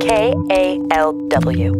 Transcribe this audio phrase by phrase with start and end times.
[0.00, 1.72] KALW.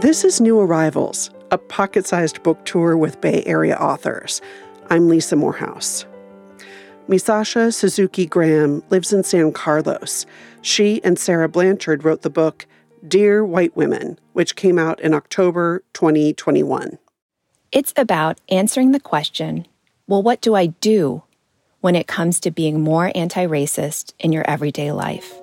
[0.00, 4.40] This is New Arrivals, a pocket sized book tour with Bay Area authors.
[4.88, 6.06] I'm Lisa Morehouse.
[7.08, 10.24] Misasha Suzuki Graham lives in San Carlos.
[10.62, 12.66] She and Sarah Blanchard wrote the book
[13.06, 16.98] Dear White Women, which came out in October 2021.
[17.70, 19.66] It's about answering the question
[20.06, 21.22] well, what do I do
[21.82, 25.34] when it comes to being more anti racist in your everyday life?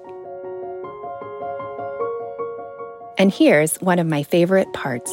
[3.17, 5.11] And here's one of my favorite parts.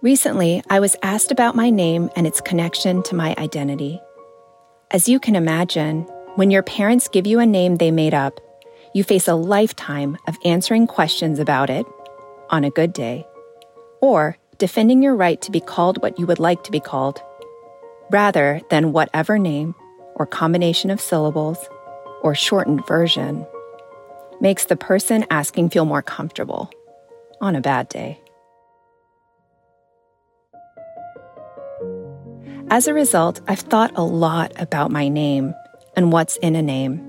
[0.00, 4.00] Recently, I was asked about my name and its connection to my identity.
[4.92, 6.02] As you can imagine,
[6.36, 8.40] when your parents give you a name they made up,
[8.94, 11.86] you face a lifetime of answering questions about it
[12.50, 13.26] on a good day,
[14.00, 17.20] or defending your right to be called what you would like to be called,
[18.12, 19.74] rather than whatever name
[20.14, 21.58] or combination of syllables
[22.22, 23.46] or shortened version
[24.40, 26.70] makes the person asking feel more comfortable
[27.40, 28.20] on a bad day.
[32.70, 35.54] As a result, I've thought a lot about my name
[35.96, 37.08] and what's in a name.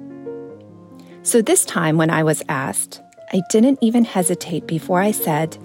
[1.21, 3.01] So this time, when I was asked,
[3.31, 5.57] I didn't even hesitate before I said,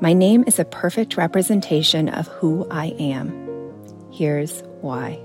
[0.00, 3.72] My name is a perfect representation of who I am.
[4.10, 5.18] Here's why.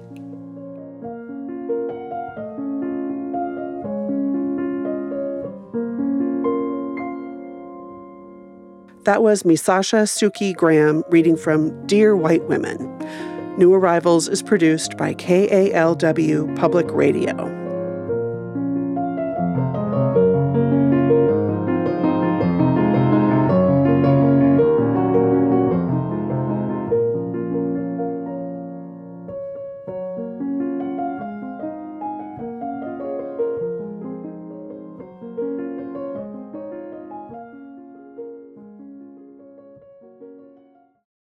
[9.04, 12.78] That was Misasha Suzuki Graham reading from Dear White Women.
[13.58, 17.69] New Arrivals is produced by KALW Public Radio.